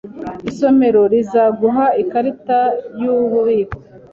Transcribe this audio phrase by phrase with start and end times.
[0.49, 2.59] Isomero rizaguha ikarita
[3.01, 3.77] yububiko.